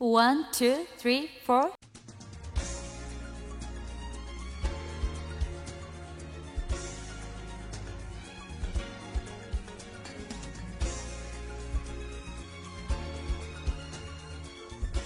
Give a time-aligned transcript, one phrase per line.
[0.00, 1.70] One, two, three, four.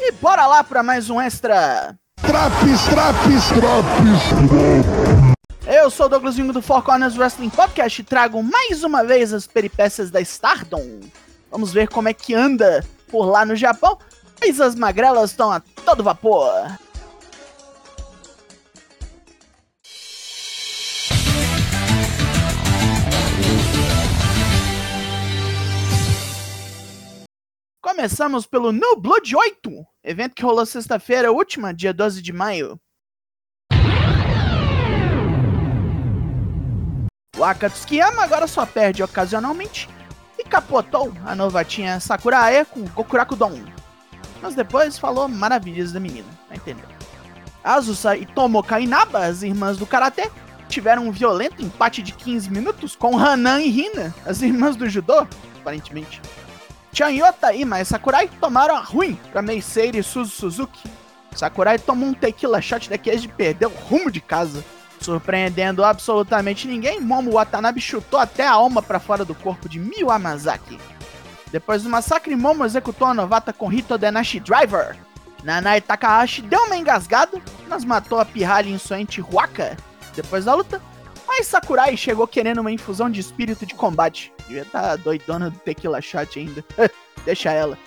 [0.01, 1.95] E bora lá para mais um extra.
[2.23, 4.18] Traps, traps, traps.
[5.66, 9.34] Eu sou o Douglas Vingo do Four Corners Wrestling Podcast e trago mais uma vez
[9.34, 11.00] as peripécias da Stardom.
[11.50, 13.98] Vamos ver como é que anda por lá no Japão,
[14.41, 16.52] mas as magrelas estão a todo vapor.
[27.80, 32.79] Começamos pelo New Blood 8, evento que rolou sexta-feira última, dia 12 de maio.
[37.37, 39.88] O Akatsuki-yama agora só perde ocasionalmente
[40.38, 43.77] e capotou a novatinha Sakurae com Gokurakudon.
[44.42, 46.88] Mas depois falou maravilhas da menina, tá entendendo?
[47.62, 50.30] Azusa e Tomoka Inaba, as irmãs do Karatê,
[50.68, 55.26] tiveram um violento empate de 15 minutos com Hanan e Hina, as irmãs do judô,
[55.60, 56.21] aparentemente.
[56.93, 60.88] Chanyota e Mai Sakurai tomaram a ruim pra Meiseiri e Suzu Suzuki.
[61.35, 64.65] Sakurai tomou um tequila shot daqueles de perder o rumo de casa.
[65.00, 70.10] Surpreendendo absolutamente ninguém, Momo Watanabe chutou até a alma para fora do corpo de Miyu
[70.10, 70.78] Amazaki.
[71.50, 74.97] Depois do massacre, Momo executou a novata com Hito Denashi Driver.
[75.43, 79.76] Nanai Takahashi deu uma engasgada, mas matou a pirralha insolente Huaka.
[80.15, 80.82] Depois da luta,
[81.26, 84.32] mas Sakurai chegou querendo uma infusão de espírito de combate.
[84.47, 86.65] Devia estar tá doidona do Tequila Shot ainda.
[87.25, 87.78] Deixa ela.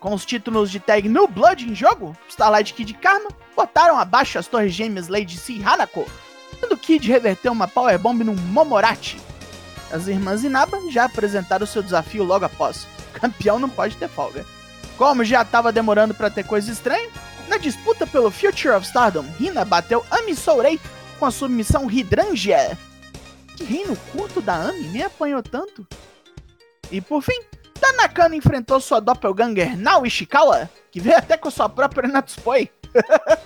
[0.00, 4.46] Com os títulos de tag New Blood em jogo, Starlight Kid Karma botaram abaixo as
[4.46, 6.06] torres gêmeas Lady C e Hanako,
[6.58, 9.20] quando Kid reverteu uma Powerbomb num Momorachi.
[9.90, 12.86] As irmãs Inaba já apresentaram seu desafio logo após.
[13.12, 14.46] Campeão não pode ter folga.
[14.96, 17.08] Como já estava demorando para ter coisa estranha,
[17.48, 20.78] na disputa pelo Future of Stardom, Hina bateu Ami Sourei
[21.18, 22.78] com a submissão Hydrangea.
[23.56, 25.86] Que reino curto da Ami, nem apanhou tanto.
[26.90, 27.40] E por fim,
[27.80, 32.70] Tanakano enfrentou sua doppelganger Nao Ishikawa, que veio até com sua própria Natsupoi.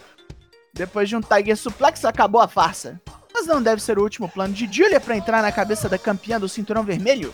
[0.74, 3.00] Depois de um Tiger Suplex, acabou a farsa.
[3.44, 6.40] Mas não deve ser o último plano de Julia para entrar na cabeça da campeã
[6.40, 7.30] do cinturão vermelho.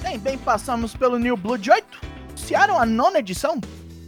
[0.00, 2.00] Bem, bem, passamos pelo New Blood 8.
[2.28, 3.60] Anunciaram a nona edição.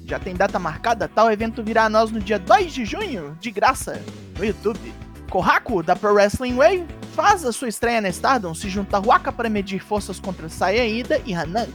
[0.05, 3.50] Já tem data marcada, tal evento virá a nós no dia 2 de junho, de
[3.50, 4.00] graça,
[4.39, 4.95] no YouTube.
[5.29, 6.87] Kohaku, da Pro Wrestling Way,
[7.17, 10.87] faz a sua estreia na Stardom, se junta a Waka para medir forças contra Saya
[10.87, 11.67] Ida e Hanan.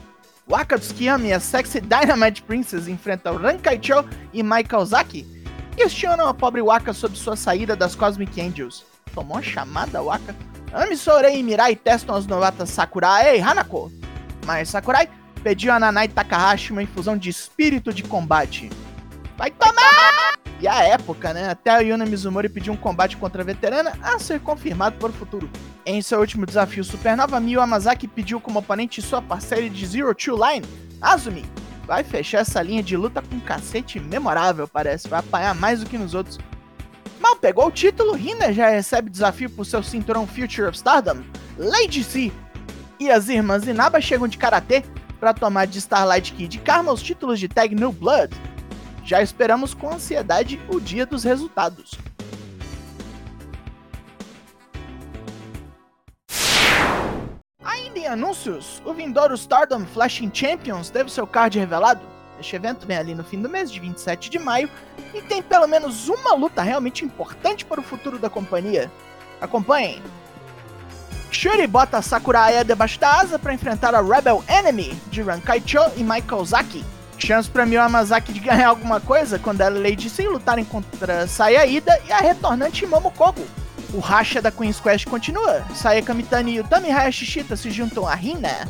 [0.48, 0.80] Waka
[1.24, 5.26] e a Sexy Dynamite Princess enfrentam Rankaicho e Michael Zaki
[5.76, 8.86] questionam a pobre Waka sobre sua saída das Cosmic Angels.
[9.14, 10.36] Tomou uma chamada, Waka?
[10.72, 13.92] Ami Sorei e Mirai testam as novatas Sakurai e Hanako.
[14.46, 15.10] Mas Sakurai
[15.44, 18.70] pediu a Nanai Takahashi uma infusão de espírito de combate.
[19.38, 20.45] Vai tomar!
[20.62, 21.50] E a época, né?
[21.50, 25.14] Até a Yuna Mizumori pediu um combate contra a veterana a ser confirmado para o
[25.14, 25.50] futuro.
[25.86, 30.38] Em seu último desafio Supernova, Miyu Amazaki pediu como oponente sua parceira de Zero Two
[30.38, 30.66] Line,
[31.02, 31.46] Azumi.
[31.86, 35.08] Vai fechar essa linha de luta com um cacete memorável, parece.
[35.08, 36.40] Vai apanhar mais do que nos outros.
[37.20, 41.22] Mal pegou o título, Hina já recebe desafio por seu cinturão Future of Stardom,
[41.58, 42.32] Lady C.
[43.00, 44.84] E as irmãs Inaba chegam de karatê
[45.20, 48.36] para tomar de Starlight Kid e Karma os títulos de tag New Blood.
[49.06, 51.92] Já esperamos com ansiedade o dia dos resultados.
[57.64, 62.02] Ainda em anúncios, o vindouro Stardom Flashing Champions teve seu card revelado.
[62.40, 64.70] Este evento vem ali no fim do mês, de 27 de maio,
[65.14, 68.92] e tem pelo menos uma luta realmente importante para o futuro da companhia.
[69.40, 70.02] Acompanhem!
[71.30, 76.44] Shuri bota Sakurai debaixo da asa para enfrentar a Rebel Enemy de Rankaicho e Michael
[76.46, 76.95] Zaki.
[77.18, 81.28] Chance para Miyu Amazaki de ganhar alguma coisa quando ela e Lady Sin lutarem contra
[81.28, 83.46] Saya Ida e a retornante Momokogo.
[83.94, 85.64] O racha da Queen's Quest continua.
[85.74, 88.68] Saya Kamitani e Utami Hayashishita se juntam a Hina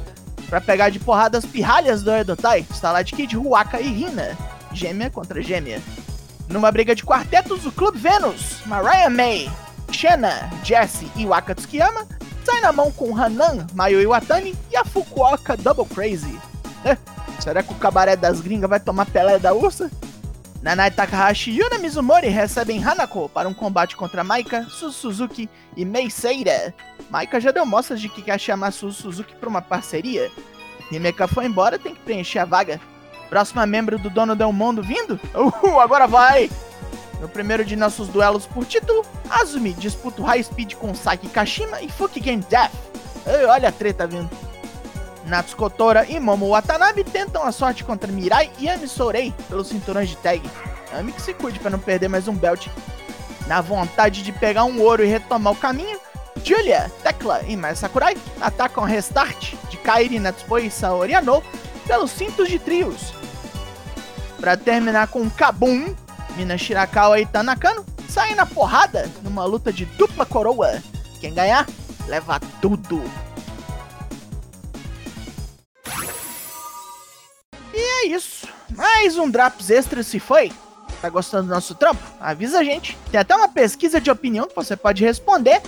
[0.50, 4.38] para pegar de porrada as pirralhas do Edotai, Starlight Kid, Huaka e Hina.
[4.72, 5.82] Gêmea contra gêmea.
[6.48, 9.50] Numa briga de quartetos, o Clube Venus, Mariah May,
[9.92, 12.06] Shena, Jesse e Waka Tsukiyama
[12.46, 16.38] sai na mão com Hanan, Mayu Iwatani e a Fukuoka Double Crazy.
[17.46, 19.92] Será que o cabaré das gringas vai tomar Pelé da ursa?
[20.64, 25.48] Nanai Takahashi e Yuna Mizumori recebem Hanako para um combate contra Maika, Suzu Suzuki
[25.78, 26.74] e Meiseira.
[27.08, 30.32] Maika já deu mostras de que quer chamar Suzu Suzuki para uma parceria.
[30.92, 32.82] Himeka foi embora, tem que preencher a vaga.
[33.30, 35.20] Próxima membro do Dono Del Mundo vindo?
[35.36, 36.50] Uhul, agora vai!
[37.22, 41.80] No primeiro de nossos duelos por título, Azumi disputa o High Speed com Saki Kashima
[41.80, 42.74] e Fukigen Death.
[43.28, 44.45] Ei, olha a treta vindo.
[45.26, 50.10] Natsuko Tora e Momo Watanabe tentam a sorte contra Mirai e Ami Sourei pelos cinturões
[50.10, 50.42] de tag.
[50.94, 52.68] Ami que se cuide para não perder mais um belt.
[53.48, 56.00] Na vontade de pegar um ouro e retomar o caminho,
[56.44, 61.44] Julia, Tekla e Mai Sakurai atacam Restart de Kairi, Natsuko e Saori Anou
[61.88, 63.14] pelos cintos de trios.
[64.40, 65.96] Para terminar com Kabum,
[66.36, 70.82] Mina Shirakawa e Tanakano saem na porrada numa luta de dupla coroa.
[71.20, 71.66] Quem ganhar,
[72.08, 73.04] leva tudo.
[78.06, 78.48] Isso.
[78.76, 80.52] Mais um Drops Extra se foi.
[81.02, 82.02] Tá gostando do nosso trampo?
[82.20, 82.98] Avisa a gente.
[83.12, 85.62] Tem até uma pesquisa de opinião que você pode responder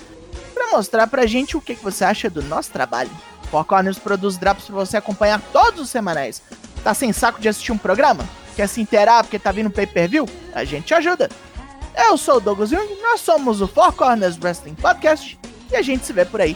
[0.54, 3.10] para mostrar pra gente o que, você acha do nosso trabalho.
[3.52, 6.42] Four Corners produz drops pra você acompanhar todos os semanais.
[6.84, 8.28] Tá sem saco de assistir um programa?
[8.56, 10.28] Quer se inteirar porque tá vindo pay-per-view?
[10.54, 11.30] A gente te ajuda.
[11.96, 15.38] Eu sou o Douglas Jung, nós somos o Four Corners Wrestling Podcast
[15.72, 16.56] e a gente se vê por aí.